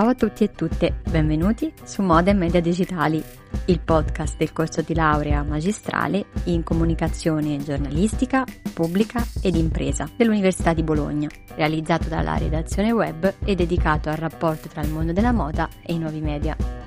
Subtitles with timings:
[0.00, 3.22] Ciao a tutti e tutte, benvenuti su Moda e Media Digitali,
[3.66, 8.42] il podcast del corso di laurea magistrale in comunicazione giornalistica,
[8.72, 14.80] pubblica ed impresa dell'Università di Bologna, realizzato dalla redazione web e dedicato al rapporto tra
[14.80, 16.79] il mondo della moda e i nuovi media.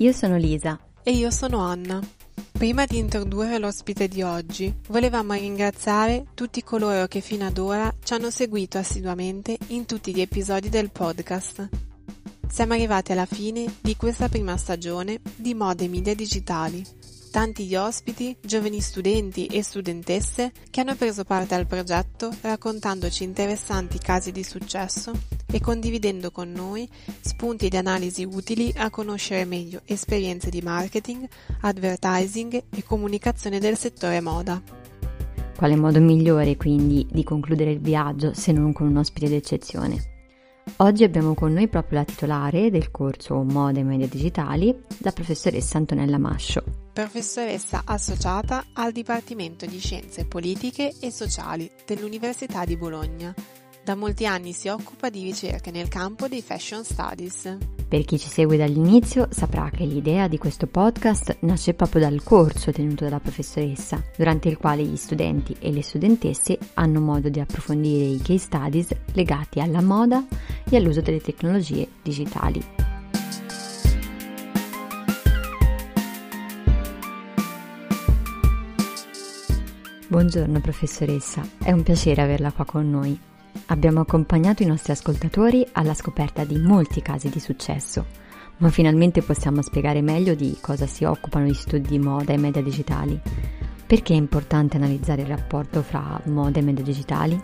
[0.00, 0.78] Io sono Lisa.
[1.02, 2.00] E io sono Anna.
[2.52, 8.12] Prima di introdurre l'ospite di oggi, volevamo ringraziare tutti coloro che fino ad ora ci
[8.12, 11.68] hanno seguito assiduamente in tutti gli episodi del podcast.
[12.48, 16.84] Siamo arrivati alla fine di questa prima stagione di Mode Media Digitali.
[17.30, 23.98] Tanti gli ospiti, giovani studenti e studentesse che hanno preso parte al progetto raccontandoci interessanti
[23.98, 25.12] casi di successo
[25.46, 26.88] e condividendo con noi
[27.20, 31.28] spunti di analisi utili a conoscere meglio esperienze di marketing,
[31.60, 34.60] advertising e comunicazione del settore moda.
[35.54, 40.17] Quale modo migliore quindi di concludere il viaggio se non con un ospite d'eccezione?
[40.76, 45.78] Oggi abbiamo con noi proprio la titolare del corso Moda e Media Digitali, la professoressa
[45.78, 46.62] Antonella Mascio.
[46.92, 53.34] Professoressa associata al Dipartimento di Scienze Politiche e Sociali dell'Università di Bologna
[53.88, 57.56] da molti anni si occupa di ricerche nel campo dei fashion studies.
[57.88, 62.70] Per chi ci segue dall'inizio saprà che l'idea di questo podcast nasce proprio dal corso
[62.70, 68.04] tenuto dalla professoressa, durante il quale gli studenti e le studentesse hanno modo di approfondire
[68.04, 70.22] i case studies legati alla moda
[70.68, 72.62] e all'uso delle tecnologie digitali.
[80.08, 83.18] Buongiorno professoressa, è un piacere averla qua con noi.
[83.70, 88.06] Abbiamo accompagnato i nostri ascoltatori alla scoperta di molti casi di successo,
[88.58, 92.62] ma finalmente possiamo spiegare meglio di cosa si occupano gli studi di moda e media
[92.62, 93.20] digitali.
[93.86, 97.38] Perché è importante analizzare il rapporto fra moda e media digitali?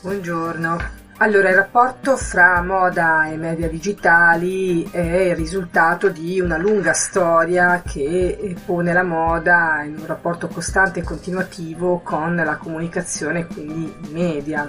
[0.00, 1.00] Buongiorno.
[1.18, 7.80] Allora, il rapporto fra moda e media digitali è il risultato di una lunga storia
[7.86, 14.08] che pone la moda in un rapporto costante e continuativo con la comunicazione, quindi i
[14.10, 14.68] media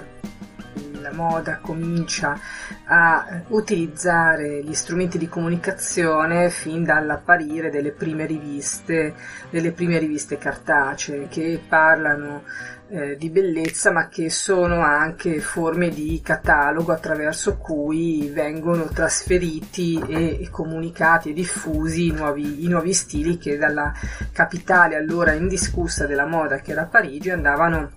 [1.04, 2.38] la moda comincia
[2.86, 9.14] a utilizzare gli strumenti di comunicazione fin dall'apparire delle prime riviste,
[9.50, 12.42] delle prime riviste cartacee che parlano
[12.88, 20.42] eh, di bellezza ma che sono anche forme di catalogo attraverso cui vengono trasferiti e,
[20.42, 23.92] e comunicati e diffusi i nuovi, i nuovi stili che dalla
[24.32, 27.90] capitale allora indiscussa della moda che era Parigi andavano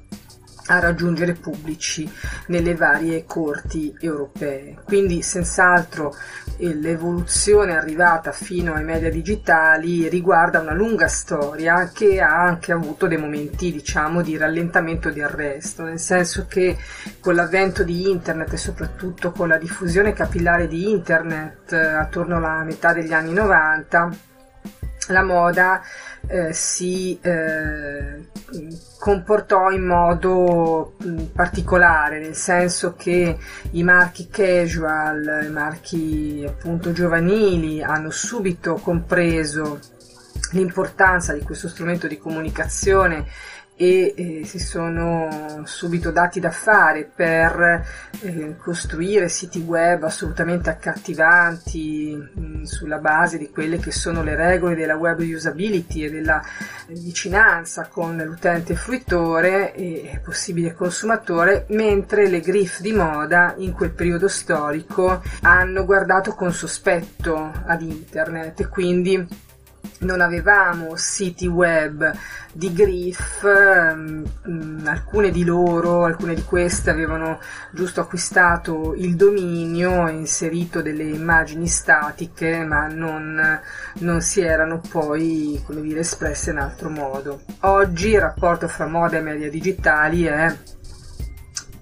[0.68, 2.10] a raggiungere pubblici
[2.48, 4.78] nelle varie corti europee.
[4.84, 6.16] Quindi senz'altro
[6.58, 13.08] eh, l'evoluzione arrivata fino ai media digitali riguarda una lunga storia che ha anche avuto
[13.08, 16.78] dei momenti diciamo di rallentamento di arresto, nel senso che
[17.20, 22.64] con l'avvento di internet e soprattutto con la diffusione capillare di internet eh, attorno alla
[22.64, 24.36] metà degli anni 90
[25.10, 25.82] la moda
[26.28, 28.26] eh, si eh,
[28.98, 33.38] comportò in modo mh, particolare, nel senso che
[33.72, 39.80] i marchi casual, i marchi appunto giovanili hanno subito compreso
[40.52, 43.26] l'importanza di questo strumento di comunicazione
[43.78, 47.86] e eh, si sono subito dati da fare per
[48.22, 54.76] eh, costruire siti web assolutamente accattivanti mh, sulla base di quelle che sono le regole
[54.76, 56.42] della web usability e della
[56.88, 64.28] vicinanza con l'utente fruitore e possibile consumatore, mentre le griffe di moda in quel periodo
[64.28, 68.62] storico hanno guardato con sospetto ad internet.
[68.62, 69.46] E quindi
[70.00, 72.12] non avevamo siti web
[72.54, 74.24] di Griff, um,
[74.86, 77.40] alcune di loro, alcune di queste avevano
[77.72, 83.60] giusto acquistato il dominio e inserito delle immagini statiche, ma non,
[84.00, 87.42] non si erano poi, dire, espresse in altro modo.
[87.62, 90.56] Oggi il rapporto fra moda e media digitali è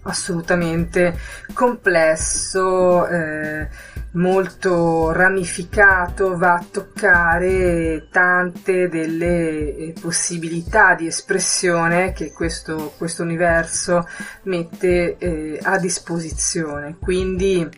[0.06, 1.18] assolutamente
[1.54, 3.08] complesso.
[3.08, 3.68] Eh,
[4.16, 14.08] molto ramificato va a toccare tante delle eh, possibilità di espressione che questo, questo universo
[14.44, 16.96] mette eh, a disposizione.
[17.00, 17.70] Quindi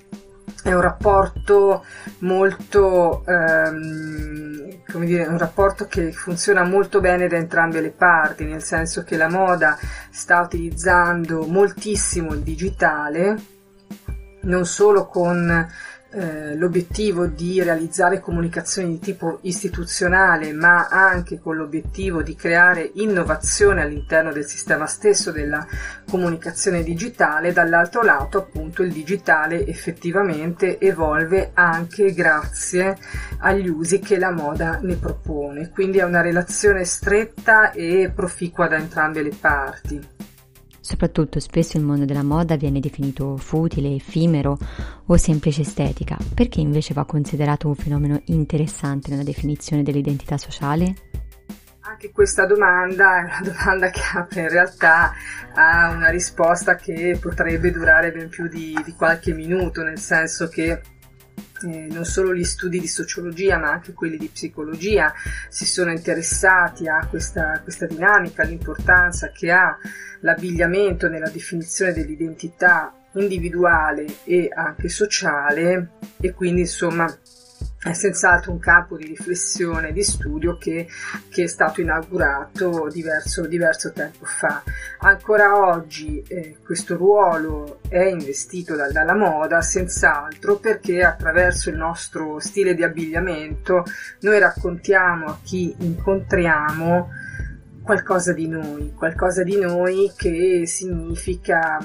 [0.63, 1.85] è un rapporto
[2.19, 8.63] molto, ehm, come dire, un rapporto che funziona molto bene da entrambe le parti, nel
[8.63, 9.77] senso che la moda
[10.09, 13.35] sta utilizzando moltissimo il digitale,
[14.41, 15.67] non solo con
[16.09, 23.81] eh, l'obiettivo di realizzare comunicazioni di tipo istituzionale, ma anche con l'obiettivo di creare innovazione
[23.81, 25.65] all'interno del sistema stesso della
[26.09, 32.97] comunicazione digitale, dall'altro lato appunto il digitale effettivamente evolve anche grazie
[33.39, 38.77] agli usi che la moda ne propone, quindi è una relazione stretta e proficua da
[38.77, 40.16] entrambe le parti.
[40.87, 44.57] Soprattutto spesso il mondo della moda viene definito futile, effimero
[45.07, 50.95] o semplice estetica, perché invece va considerato un fenomeno interessante nella definizione dell'identità sociale?
[51.81, 55.11] Anche questa domanda è una domanda che apre in realtà
[55.55, 60.81] a una risposta che potrebbe durare ben più di, di qualche minuto, nel senso che
[61.63, 65.13] eh, non solo gli studi di sociologia ma anche quelli di psicologia
[65.49, 69.77] si sono interessati a questa, questa dinamica, l'importanza che ha
[70.21, 77.07] l'abbigliamento nella definizione dell'identità individuale e anche sociale e quindi insomma
[77.89, 80.87] è senz'altro un campo di riflessione di studio che,
[81.29, 84.63] che, è stato inaugurato diverso, diverso tempo fa.
[84.99, 92.39] Ancora oggi eh, questo ruolo è investito da, dalla moda, senz'altro perché attraverso il nostro
[92.39, 93.83] stile di abbigliamento
[94.21, 97.09] noi raccontiamo a chi incontriamo
[97.81, 101.77] qualcosa di noi, qualcosa di noi che significa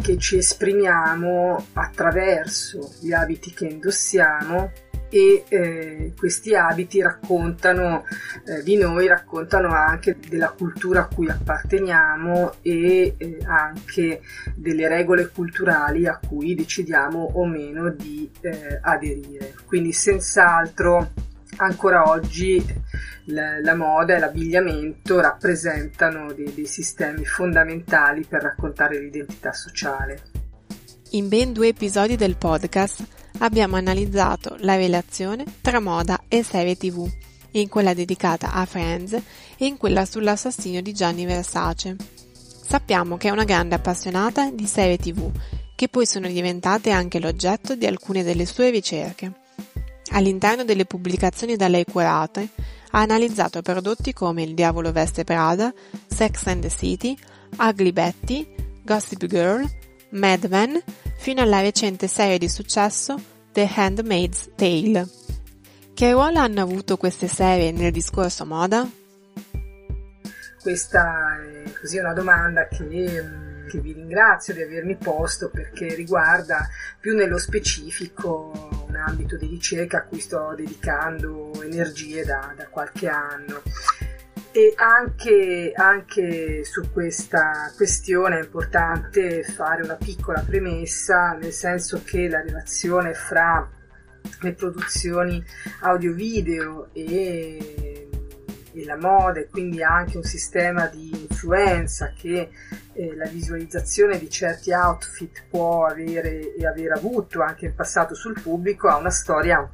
[0.00, 4.70] che ci esprimiamo attraverso gli abiti che indossiamo
[5.10, 8.04] e eh, questi abiti raccontano
[8.46, 14.20] eh, di noi, raccontano anche della cultura a cui apparteniamo e eh, anche
[14.54, 19.54] delle regole culturali a cui decidiamo o meno di eh, aderire.
[19.66, 21.12] Quindi senz'altro
[21.56, 22.64] ancora oggi
[23.26, 30.22] la, la, moda e l'abbigliamento rappresentano dei, dei sistemi fondamentali per raccontare l'identità sociale.
[31.12, 37.08] In ben due episodi del podcast abbiamo analizzato la relazione tra moda e serie tv,
[37.52, 41.96] in quella dedicata a Friends e in quella sull'assassinio di Gianni Versace.
[42.68, 45.30] Sappiamo che è una grande appassionata di serie tv,
[45.74, 49.32] che poi sono diventate anche l'oggetto di alcune delle sue ricerche.
[50.10, 52.48] All'interno delle pubblicazioni da lei curate,
[52.90, 55.72] ha analizzato prodotti come Il diavolo veste Prada,
[56.06, 57.16] Sex and the City,
[57.58, 59.68] Ugly Betty, Gossip Girl,
[60.10, 60.82] Mad Men,
[61.18, 63.20] fino alla recente serie di successo
[63.52, 65.06] The Handmaid's Tale.
[65.92, 68.88] Che ruolo hanno avuto queste serie nel discorso moda?
[70.62, 76.68] Questa è così una domanda che che vi ringrazio di avermi posto perché riguarda
[76.98, 83.08] più nello specifico un ambito di ricerca a cui sto dedicando energie da, da qualche
[83.08, 83.62] anno.
[84.50, 92.28] E anche, anche, su questa questione è importante fare una piccola premessa, nel senso che
[92.28, 93.68] la relazione fra
[94.40, 95.44] le produzioni
[95.80, 98.08] audio-video e,
[98.72, 102.50] e la moda e quindi anche un sistema di influenza che
[102.92, 108.40] eh, la visualizzazione di certi outfit può avere e aver avuto anche in passato sul
[108.40, 109.68] pubblico ha una storia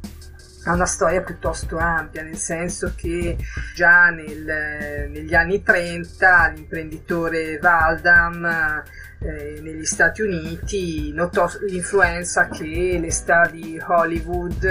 [0.65, 3.37] ha una storia piuttosto ampia, nel senso che
[3.75, 8.83] già nel, negli anni 30 l'imprenditore Valdam
[9.21, 14.67] eh, negli Stati Uniti notò l'influenza che le star di Hollywood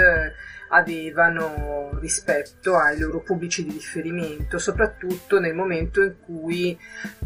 [0.68, 6.76] avevano rispetto ai loro pubblici di riferimento, soprattutto nel momento in cui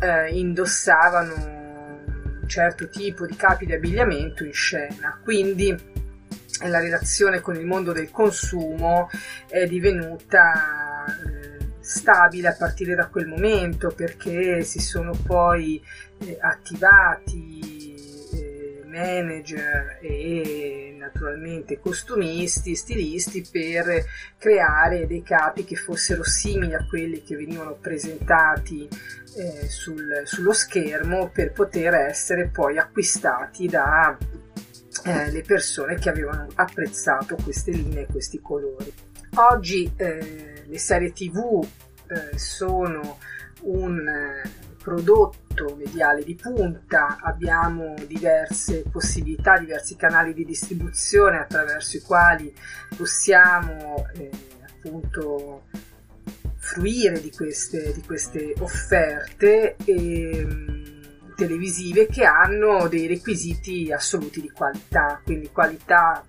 [0.01, 5.19] eh, indossavano un certo tipo di capi di abbigliamento in scena.
[5.23, 5.75] Quindi
[6.67, 9.09] la relazione con il mondo del consumo
[9.49, 15.83] è divenuta eh, stabile a partire da quel momento perché si sono poi
[16.19, 17.95] eh, attivati
[18.35, 24.05] eh, manager e naturalmente costumisti, stilisti per
[24.37, 28.87] creare dei capi che fossero simili a quelli che venivano presentati
[29.37, 34.17] eh, sul, sullo schermo per poter essere poi acquistati da
[35.05, 38.93] eh, le persone che avevano apprezzato queste linee e questi colori.
[39.35, 41.67] Oggi eh, le serie tv
[42.09, 43.19] eh, sono
[43.63, 44.51] un eh,
[44.83, 52.55] prodotto mediale di punta, abbiamo diverse possibilità, diversi canali di distribuzione attraverso i quali
[52.97, 54.31] possiamo eh,
[54.67, 55.65] appunto
[56.57, 60.78] fruire di queste, di queste offerte e, mh,
[61.39, 66.25] televisive che hanno dei requisiti assoluti di qualità, quindi qualità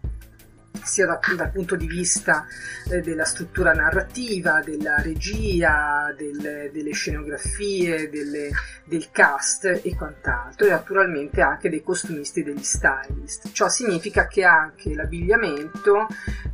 [0.84, 2.46] sia da, dal punto di vista
[2.90, 8.50] eh, della struttura narrativa, della regia, del, delle scenografie, delle,
[8.86, 13.52] del cast e quant'altro, e naturalmente anche dei costumisti e degli stylist.
[13.52, 16.08] Ciò significa che anche l'abbigliamento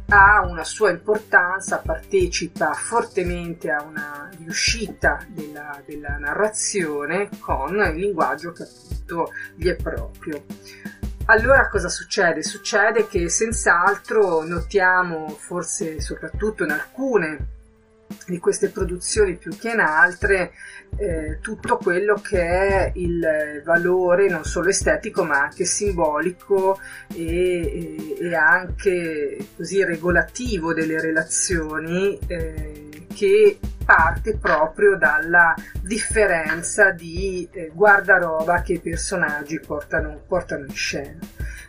[0.10, 8.51] ha una sua importanza, partecipa fortemente a una riuscita della, della narrazione con il linguaggio
[8.51, 10.43] che appunto gli è proprio.
[11.27, 12.44] Allora cosa succede?
[12.44, 17.48] Succede che senz'altro notiamo, forse soprattutto in alcune
[18.27, 20.51] di queste produzioni più che in altre,
[20.98, 26.79] eh, tutto quello che è il valore non solo estetico ma anche simbolico
[27.12, 37.48] e, e, e anche così regolativo delle relazioni eh, che parte proprio dalla differenza di
[37.51, 41.20] eh, guardaroba che i personaggi portano, portano in scena.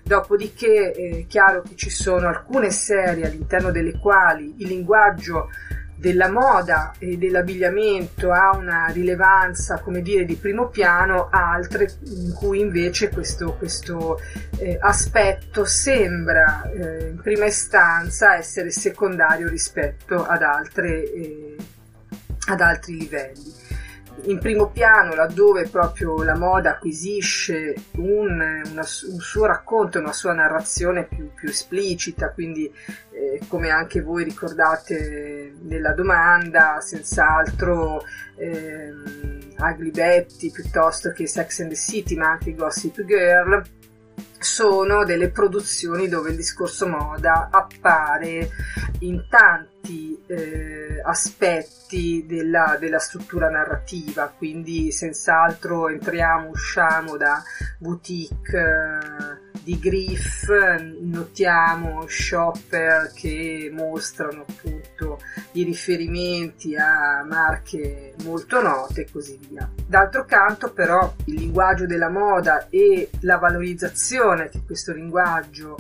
[0.03, 5.49] Dopodiché è chiaro che ci sono alcune serie all'interno delle quali il linguaggio
[5.97, 12.61] della moda e dell'abbigliamento ha una rilevanza, come dire, di primo piano, altre in cui
[12.61, 14.21] invece questo, questo
[14.59, 21.57] eh, aspetto sembra eh, in prima istanza essere secondario rispetto ad, altre, eh,
[22.47, 23.55] ad altri livelli.
[24.25, 30.33] In primo piano laddove proprio la moda acquisisce un, una, un suo racconto, una sua
[30.33, 32.65] narrazione più, più esplicita, quindi
[33.11, 38.03] eh, come anche voi ricordate nella domanda, senz'altro
[38.37, 43.63] ehm, Ugly Betty piuttosto che Sex and the City, ma anche Gossip Girl,
[44.39, 48.49] sono delle produzioni dove il discorso moda appare
[49.01, 49.76] in tanti
[50.27, 57.43] eh, aspetti della, della, struttura narrativa, quindi senz'altro entriamo, usciamo da
[57.79, 60.49] boutique eh, di Griff,
[61.01, 65.21] notiamo shopper che mostrano appunto
[65.53, 69.69] i riferimenti a marche molto note e così via.
[69.87, 75.77] D'altro canto però il linguaggio della moda e la valorizzazione che questo linguaggio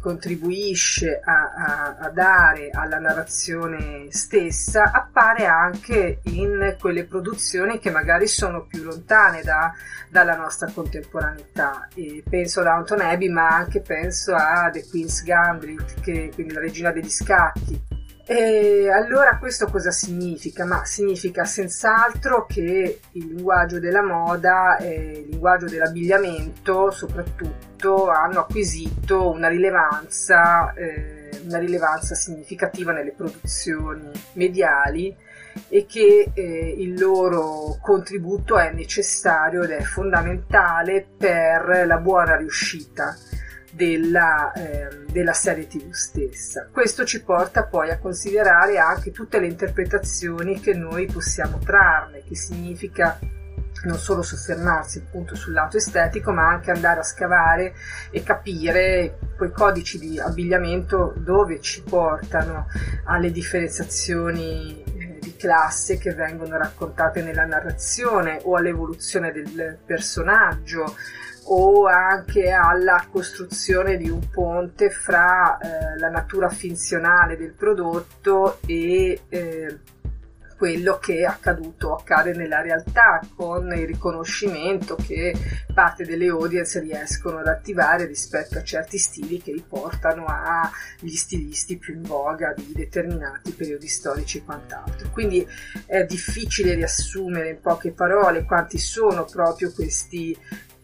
[0.00, 8.26] contribuisce a, a, a, dare alla narrazione stessa appare anche in quelle produzioni che magari
[8.26, 9.72] sono più lontane da,
[10.10, 11.88] dalla nostra contemporaneità.
[11.94, 16.60] E penso ad Anton Abbey, ma anche penso a The Queen's Gambit, che, quindi la
[16.60, 17.80] regina degli scacchi,
[18.28, 20.64] e allora questo cosa significa?
[20.64, 29.30] Ma significa senz'altro che il linguaggio della moda e il linguaggio dell'abbigliamento soprattutto hanno acquisito
[29.30, 35.16] una rilevanza, eh, una rilevanza significativa nelle produzioni mediali
[35.68, 43.16] e che eh, il loro contributo è necessario ed è fondamentale per la buona riuscita
[43.76, 46.66] della, eh, della, serie tv stessa.
[46.72, 52.34] Questo ci porta poi a considerare anche tutte le interpretazioni che noi possiamo trarne, che
[52.34, 53.18] significa
[53.84, 57.74] non solo soffermarsi appunto sul lato estetico, ma anche andare a scavare
[58.10, 62.66] e capire quei codici di abbigliamento dove ci portano
[63.04, 70.94] alle differenziazioni eh, di classe che vengono raccontate nella narrazione o all'evoluzione del personaggio
[71.48, 79.20] o anche alla costruzione di un ponte fra eh, la natura finzionale del prodotto e
[79.28, 79.78] eh,
[80.56, 85.34] quello che è accaduto, accade nella realtà con il riconoscimento che
[85.72, 91.94] parte delle audience riescono ad attivare rispetto a certi stili che riportano agli stilisti più
[91.94, 95.10] in voga di determinati periodi storici e quant'altro.
[95.10, 95.46] Quindi
[95.84, 100.36] è difficile riassumere in poche parole quanti sono proprio questi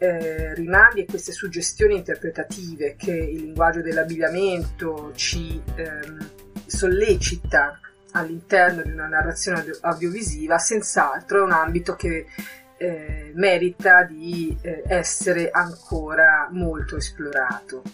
[0.03, 6.31] eh, rimandi e queste suggestioni interpretative che il linguaggio dell'abbigliamento ci ehm,
[6.67, 7.79] sollecita
[8.11, 12.27] all'interno di una narrazione audiovisiva, senz'altro è un ambito che
[12.79, 17.85] eh, merita di eh, essere ancora molto esplorato.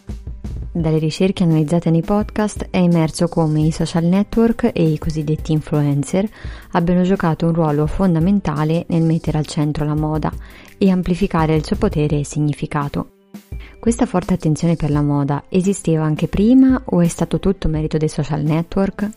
[0.78, 6.24] Dalle ricerche analizzate nei podcast è emerso come i social network e i cosiddetti influencer
[6.72, 10.32] abbiano giocato un ruolo fondamentale nel mettere al centro la moda
[10.78, 13.10] e amplificare il suo potere e significato.
[13.80, 18.08] Questa forte attenzione per la moda esisteva anche prima o è stato tutto merito dei
[18.08, 19.10] social network?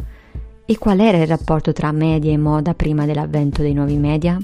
[0.65, 4.35] E qual era il rapporto tra media e moda prima dell'avvento dei nuovi media?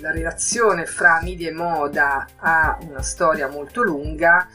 [0.00, 4.48] La relazione fra media e moda ha una storia molto lunga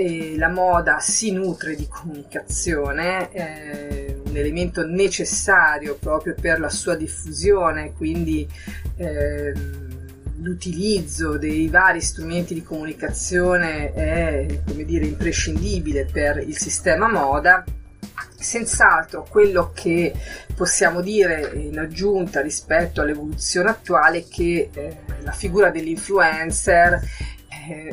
[0.00, 6.94] e la moda si nutre di comunicazione, è un elemento necessario proprio per la sua
[6.94, 8.48] diffusione, quindi
[8.96, 9.52] eh,
[10.38, 17.62] l'utilizzo dei vari strumenti di comunicazione è come dire, imprescindibile per il sistema moda,
[18.40, 20.14] Senz'altro quello che
[20.56, 27.00] possiamo dire in aggiunta rispetto all'evoluzione attuale è che eh, la figura dell'influencer eh,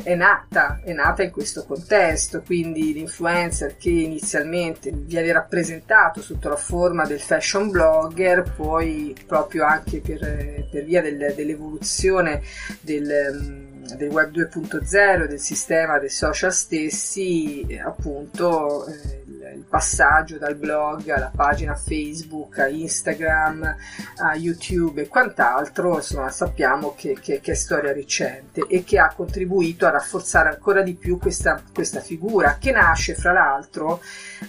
[0.02, 6.56] è nata, è nata in questo contesto, quindi l'influencer che inizialmente viene rappresentato sotto la
[6.56, 12.42] forma del fashion blogger, poi proprio anche per, per via del, dell'evoluzione
[12.80, 19.22] del del web 2.0 del sistema dei social stessi appunto eh,
[19.54, 23.76] il passaggio dal blog alla pagina Facebook, a Instagram,
[24.16, 29.12] a YouTube e quant'altro, insomma sappiamo che, che, che è storia recente e che ha
[29.14, 34.00] contribuito a rafforzare ancora di più questa, questa figura che nasce fra l'altro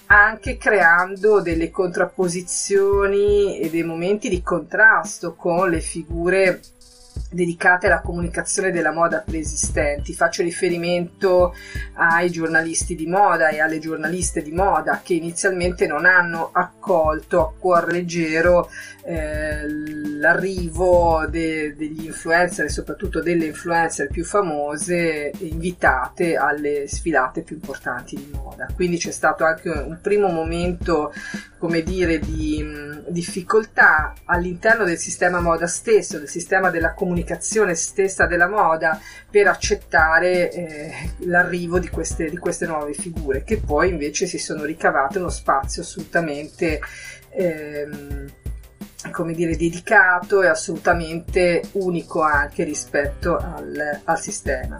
[0.08, 6.62] anche creando delle contrapposizioni e dei momenti di contrasto con le figure
[7.29, 10.13] dedicate alla comunicazione della moda preesistenti.
[10.13, 11.53] Faccio riferimento
[11.93, 17.53] ai giornalisti di moda e alle giornaliste di moda che inizialmente non hanno accolto a
[17.57, 18.69] cuor leggero
[19.05, 19.67] eh,
[20.19, 28.15] l'arrivo de- degli influencer e soprattutto delle influencer più famose invitate alle sfilate più importanti
[28.15, 28.67] di moda.
[28.74, 31.13] Quindi c'è stato anche un primo momento,
[31.57, 37.76] come dire, di mh, difficoltà all'interno del sistema moda stesso, del sistema della comunicazione comunicazione
[37.76, 39.00] stessa della moda
[39.30, 44.64] per accettare eh, l'arrivo di queste, di queste, nuove figure, che poi invece si sono
[44.64, 46.80] ricavate uno spazio assolutamente
[47.32, 48.32] ehm,
[49.12, 54.78] come dire, dedicato e assolutamente unico anche rispetto al, al sistema.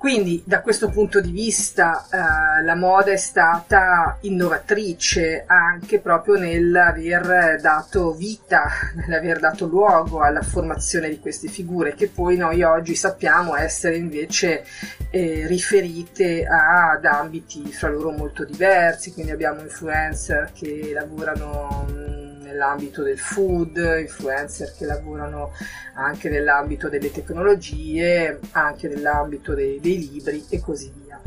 [0.00, 7.60] Quindi da questo punto di vista eh, la moda è stata innovatrice anche proprio nell'aver
[7.60, 8.64] dato vita,
[8.96, 14.64] nell'aver dato luogo alla formazione di queste figure che poi noi oggi sappiamo essere invece
[15.10, 21.99] eh, riferite ad ambiti fra loro molto diversi, quindi abbiamo influencer che lavorano
[22.50, 25.52] nell'ambito del food, influencer che lavorano
[25.94, 31.18] anche nell'ambito delle tecnologie, anche nell'ambito dei, dei libri e così via.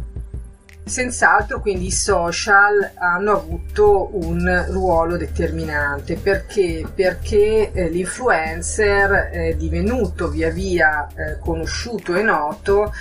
[0.85, 10.27] Senz'altro quindi i social hanno avuto un ruolo determinante perché, perché eh, l'influencer è divenuto
[10.27, 12.91] via via eh, conosciuto e noto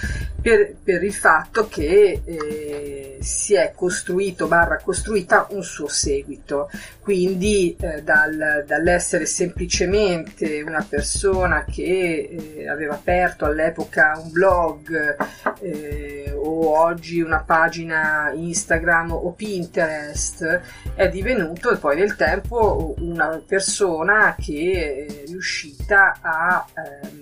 [0.43, 6.69] per, per il fatto che eh, si è costruito barra costruita un suo seguito.
[7.01, 15.17] Quindi eh, dal, dall'essere semplicemente una persona che eh, aveva aperto all'epoca un blog
[15.61, 20.61] eh, o oggi una pagina Instagram o Pinterest
[20.95, 27.22] è divenuto poi nel tempo una persona che è riuscita a ehm,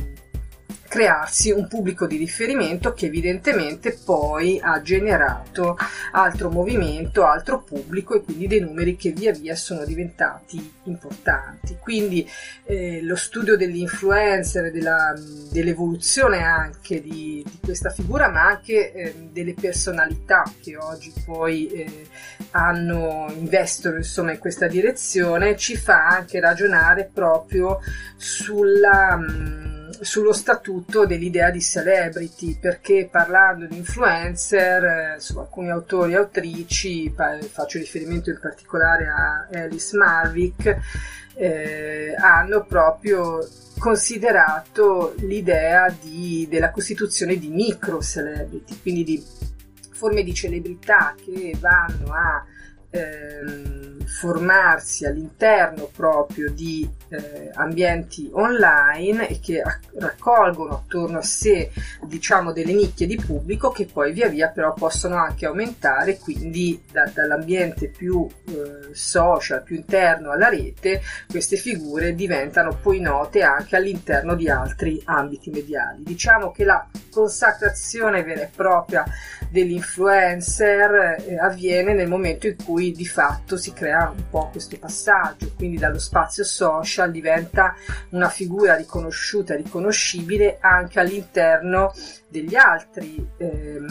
[0.90, 5.78] crearsi un pubblico di riferimento che evidentemente poi ha generato
[6.10, 11.76] altro movimento, altro pubblico e quindi dei numeri che via via sono diventati importanti.
[11.78, 12.28] Quindi
[12.64, 15.14] eh, lo studio dell'influencer, della,
[15.52, 22.08] dell'evoluzione anche di, di, questa figura, ma anche eh, delle personalità che oggi poi eh,
[22.50, 27.78] hanno, investono insomma in questa direzione, ci fa anche ragionare proprio
[28.16, 29.69] sulla mh,
[30.00, 37.12] sullo statuto dell'idea di celebrity, perché parlando di influencer, eh, su alcuni autori e autrici,
[37.50, 40.76] faccio riferimento in particolare a Alice Marvick,
[41.34, 43.46] eh, hanno proprio
[43.78, 49.24] considerato l'idea di, della costituzione di micro celebrity, quindi di
[49.92, 52.44] forme di celebrità che vanno a
[52.90, 59.62] ehm, formarsi all'interno proprio di eh, ambienti online e che
[59.98, 61.70] raccolgono attorno a sé
[62.02, 67.10] diciamo delle nicchie di pubblico che poi via via però possono anche aumentare quindi da,
[67.14, 74.34] dall'ambiente più eh, social più interno alla rete queste figure diventano poi note anche all'interno
[74.34, 76.02] di altri ambiti mediali.
[76.02, 79.04] Diciamo che la consacrazione vera e propria
[79.50, 85.52] dell'influencer eh, avviene nel momento in cui di fatto si crea un po' questo passaggio,
[85.56, 87.74] quindi dallo spazio social diventa
[88.10, 91.92] una figura riconosciuta, riconoscibile anche all'interno
[92.28, 93.84] degli altri, eh,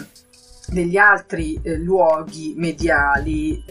[0.68, 3.64] degli altri eh, luoghi mediali.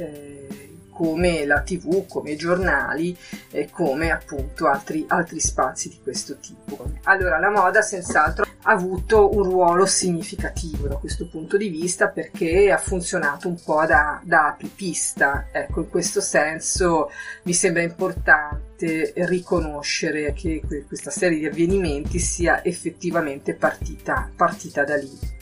[0.99, 3.17] Come la tv, come i giornali,
[3.53, 6.91] eh, come appunto altri, altri spazi di questo tipo.
[7.05, 12.73] Allora la moda senz'altro ha avuto un ruolo significativo da questo punto di vista perché
[12.73, 15.47] ha funzionato un po' da, da apripista.
[15.53, 17.11] Ecco, in questo senso
[17.45, 25.37] mi sembra importante riconoscere che questa serie di avvenimenti sia effettivamente partita, partita da lì.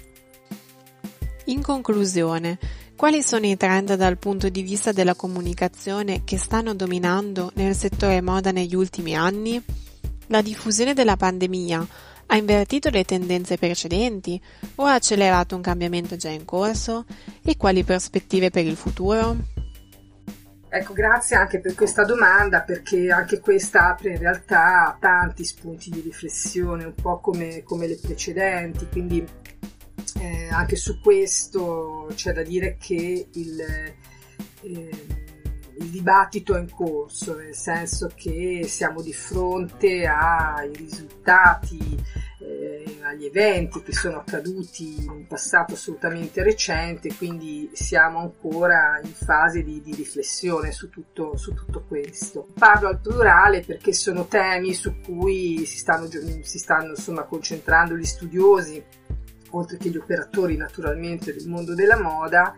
[1.47, 2.59] In conclusione,
[2.97, 8.23] quali sono i trend dal punto di vista della comunicazione che stanno dominando nel settore
[8.23, 9.63] moda negli ultimi anni?
[10.29, 11.87] La diffusione della pandemia
[12.29, 14.41] ha invertito le tendenze precedenti
[14.77, 17.05] o ha accelerato un cambiamento già in corso?
[17.45, 19.37] E quali prospettive per il futuro?
[20.69, 26.01] Ecco, grazie anche per questa domanda perché anche questa apre in realtà tanti spunti di
[26.01, 29.25] riflessione, un po' come, come le precedenti, quindi
[30.19, 34.91] eh, anche su questo c'è da dire che il, eh,
[35.79, 42.03] il, dibattito è in corso, nel senso che siamo di fronte ai risultati,
[42.41, 49.13] eh, agli eventi che sono accaduti in un passato assolutamente recente, quindi siamo ancora in
[49.13, 52.49] fase di, di riflessione su tutto, su tutto, questo.
[52.59, 58.05] Parlo al plurale perché sono temi su cui si stanno, si stanno insomma, concentrando gli
[58.05, 58.83] studiosi
[59.57, 62.57] oltre che gli operatori naturalmente del mondo della moda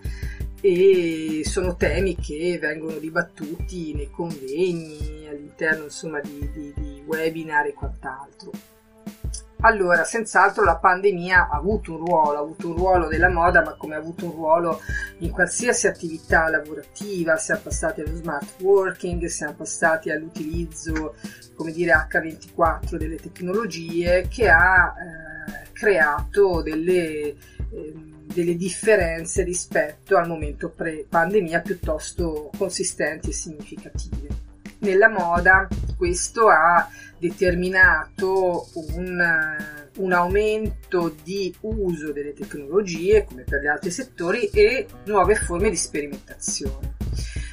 [0.61, 7.75] e sono temi che vengono dibattuti nei convegni, all'interno insomma di, di, di webinar e
[7.75, 8.51] quant'altro.
[9.63, 13.75] Allora, senz'altro la pandemia ha avuto un ruolo, ha avuto un ruolo della moda, ma
[13.75, 14.81] come ha avuto un ruolo
[15.19, 21.17] in qualsiasi attività lavorativa, siamo passati allo smart working, siamo passati all'utilizzo,
[21.57, 25.28] come dire, H24 delle tecnologie, che ha eh,
[25.79, 27.37] creato delle, eh,
[28.25, 34.47] delle differenze rispetto al momento pre-pandemia piuttosto consistenti e significative.
[34.81, 36.89] Nella moda questo ha
[37.19, 39.57] determinato un,
[39.97, 45.77] un, aumento di uso delle tecnologie, come per gli altri settori, e nuove forme di
[45.77, 46.95] sperimentazione.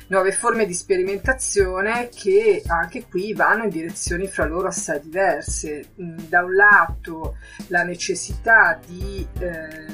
[0.07, 5.93] Nuove forme di sperimentazione che anche qui vanno in direzioni fra loro assai diverse.
[5.99, 7.37] Mm, da un lato
[7.67, 9.85] la necessità di eh,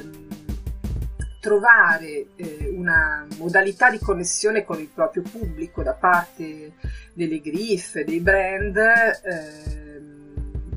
[1.40, 6.74] trovare eh, una modalità di connessione con il proprio pubblico da parte
[7.14, 9.81] delle griffe, dei brand, eh,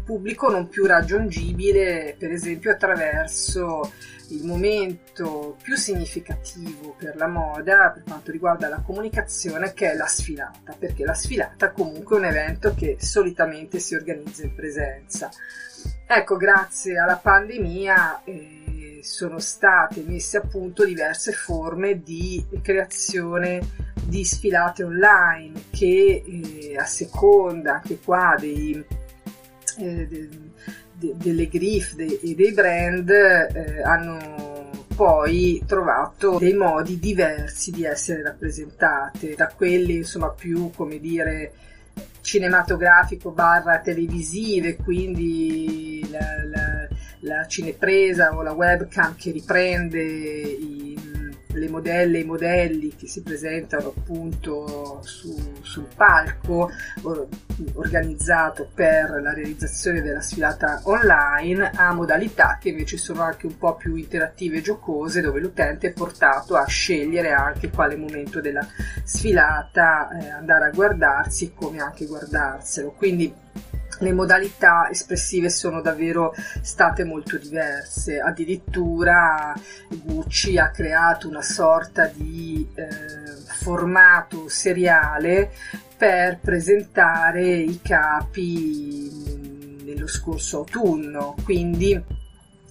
[0.05, 3.91] pubblico non più raggiungibile per esempio attraverso
[4.29, 10.07] il momento più significativo per la moda per quanto riguarda la comunicazione che è la
[10.07, 15.29] sfilata, perché la sfilata comunque è un evento che solitamente si organizza in presenza.
[16.07, 24.23] Ecco, grazie alla pandemia eh, sono state messe a punto diverse forme di creazione di
[24.23, 28.83] sfilate online che eh, a seconda anche qua dei,
[29.77, 30.29] eh, de,
[30.93, 34.53] de, delle griffe de, e dei brand eh, hanno
[34.95, 41.51] poi trovato dei modi diversi di essere rappresentate, da quelli insomma più come dire
[42.21, 46.87] cinematografico barra televisive, quindi la, la,
[47.19, 50.94] la cinepresa o la webcam che riprende i
[51.55, 56.69] le modelle e i modelli che si presentano appunto su, sul palco
[57.73, 63.75] organizzato per la realizzazione della sfilata online a modalità che invece sono anche un po'
[63.75, 68.67] più interattive e giocose dove l'utente è portato a scegliere anche quale momento della
[69.03, 72.91] sfilata eh, andare a guardarsi e come anche guardarselo.
[72.91, 73.33] Quindi
[73.99, 78.19] le modalità espressive sono davvero state molto diverse.
[78.19, 79.53] Addirittura
[79.89, 82.85] Gucci ha creato una sorta di eh,
[83.45, 85.51] formato seriale
[85.97, 92.23] per presentare i capi nello scorso autunno, quindi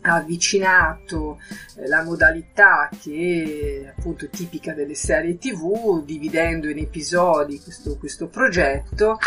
[0.07, 1.41] ha avvicinato
[1.77, 8.27] eh, la modalità che è appunto tipica delle serie tv, dividendo in episodi questo, questo
[8.27, 9.19] progetto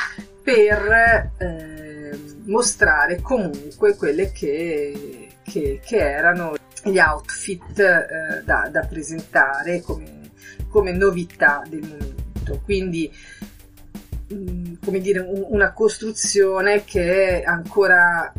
[0.43, 1.87] per eh,
[2.45, 10.31] mostrare comunque quelle che, che, che erano gli outfit eh, da, da, presentare come,
[10.69, 12.61] come, novità del momento.
[12.63, 13.11] Quindi,
[14.33, 18.31] mm, come dire, un, una costruzione che ancora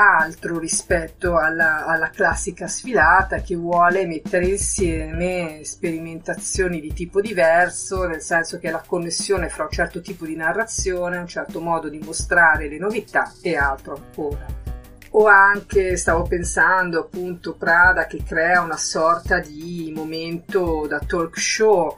[0.00, 8.22] altro rispetto alla, alla, classica sfilata che vuole mettere insieme sperimentazioni di tipo diverso, nel
[8.22, 12.68] senso che la connessione fra un certo tipo di narrazione, un certo modo di mostrare
[12.68, 14.46] le novità e altro ancora.
[15.12, 21.96] O anche, stavo pensando appunto, Prada che crea una sorta di momento da talk show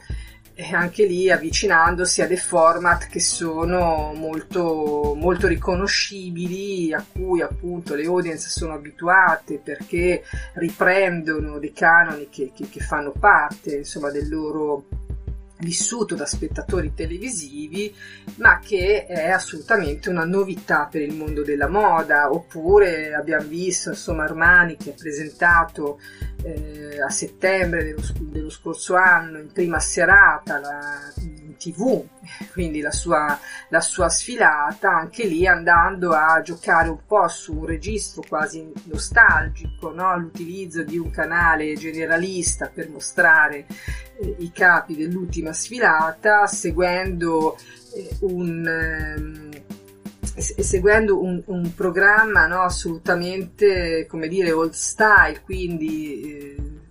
[0.55, 7.95] e anche lì avvicinandosi a dei format che sono molto, molto riconoscibili, a cui appunto
[7.95, 10.23] le audience sono abituate perché
[10.55, 14.85] riprendono dei canoni che, che, che fanno parte insomma, del loro
[15.62, 17.94] vissuto da spettatori televisivi,
[18.37, 22.31] ma che è assolutamente una novità per il mondo della moda.
[22.31, 26.01] Oppure abbiamo visto insomma Armani che ha presentato
[26.42, 31.12] eh, a settembre dello, dello, scorso anno in prima serata la,
[31.62, 32.05] tv,
[32.53, 37.66] quindi la sua, la sua sfilata, anche lì andando a giocare un po' su un
[37.66, 40.18] registro quasi nostalgico, no?
[40.18, 43.66] l'utilizzo di un canale generalista per mostrare
[44.20, 47.57] eh, i capi dell'ultima sfilata, seguendo
[47.94, 48.66] eh, un...
[48.66, 49.51] Ehm,
[50.35, 56.82] seguendo un, un programma no, assolutamente, come dire, old style, quindi eh,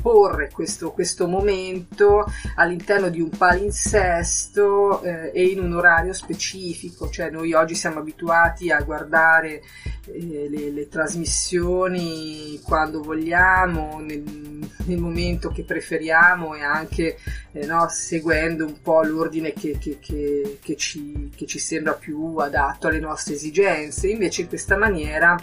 [0.00, 2.24] porre questo, questo, momento
[2.56, 8.70] all'interno di un palinsesto eh, e in un orario specifico, cioè noi oggi siamo abituati
[8.70, 9.62] a guardare
[10.06, 14.22] eh, le, le, trasmissioni quando vogliamo, nel,
[14.84, 17.18] nel, momento che preferiamo e anche
[17.52, 22.36] eh, no, seguendo un po' l'ordine che, che, che, che, ci, che ci sembra più
[22.36, 24.08] adatto alle nostre esigenze.
[24.08, 25.36] Invece in questa maniera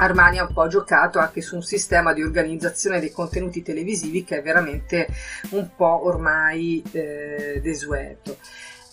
[0.00, 4.38] Armani ha un po' giocato anche su un sistema di organizzazione dei contenuti televisivi che
[4.38, 5.06] è veramente
[5.50, 8.38] un po' ormai eh, desueto.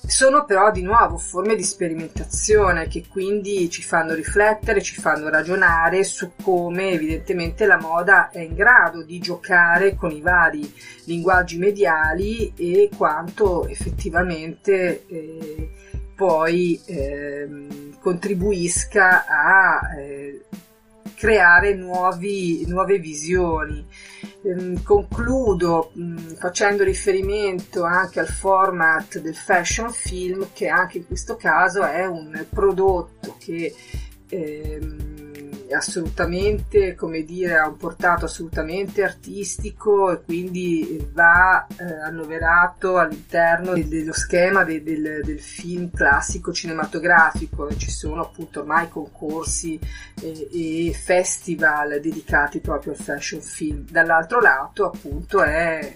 [0.05, 6.03] Sono però di nuovo forme di sperimentazione che quindi ci fanno riflettere, ci fanno ragionare
[6.03, 10.71] su come evidentemente la moda è in grado di giocare con i vari
[11.05, 15.69] linguaggi mediali e quanto effettivamente eh,
[16.15, 17.47] poi eh,
[17.99, 20.45] contribuisca a eh,
[21.17, 23.83] creare nuovi, nuove visioni.
[24.43, 31.35] Ehm, concludo mm, facendo riferimento anche al format del fashion film che anche in questo
[31.35, 33.73] caso è un prodotto che
[34.29, 35.06] ehm,
[35.71, 44.13] assolutamente, come dire, ha un portato assolutamente artistico e quindi va eh, annoverato all'interno dello
[44.13, 47.75] schema de, del, del, film classico cinematografico.
[47.75, 49.79] Ci sono appunto ormai concorsi
[50.21, 53.85] eh, e festival dedicati proprio al fashion film.
[53.89, 55.95] Dall'altro lato appunto è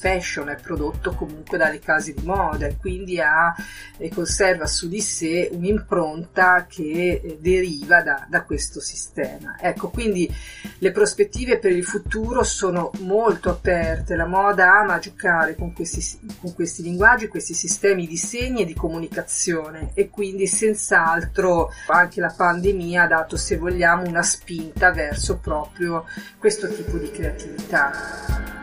[0.00, 3.54] fashion, è prodotto comunque dalle case di moda e quindi ha
[3.98, 8.80] e conserva su di sé un'impronta che eh, deriva da, da questo
[9.10, 9.56] sistema.
[9.60, 10.32] Ecco, quindi
[10.78, 16.02] le prospettive per il futuro sono molto aperte, la moda ama giocare con questi,
[16.40, 22.32] con questi linguaggi, questi sistemi di segni e di comunicazione e quindi senz'altro anche la
[22.34, 26.04] pandemia ha dato, se vogliamo, una spinta verso proprio
[26.38, 28.59] questo tipo di creatività.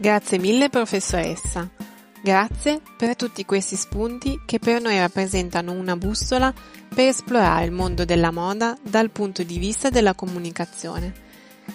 [0.00, 1.68] Grazie mille professoressa.
[2.22, 6.54] Grazie per tutti questi spunti che per noi rappresentano una bussola
[6.88, 11.12] per esplorare il mondo della moda dal punto di vista della comunicazione.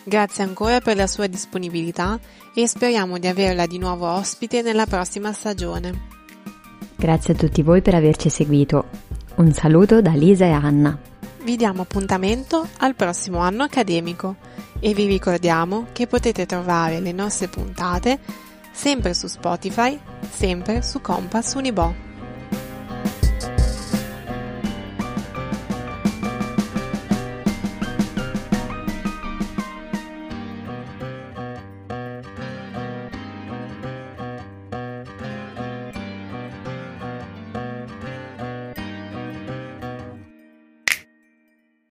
[0.03, 2.19] Grazie ancora per la sua disponibilità
[2.55, 6.07] e speriamo di averla di nuovo ospite nella prossima stagione.
[6.95, 8.85] Grazie a tutti voi per averci seguito.
[9.35, 10.99] Un saluto da Lisa e Anna.
[11.45, 14.38] Vi diamo appuntamento al prossimo anno accademico
[14.79, 18.17] e vi ricordiamo che potete trovare le nostre puntate
[18.71, 19.95] sempre su Spotify,
[20.27, 22.14] sempre su Compass Unibo.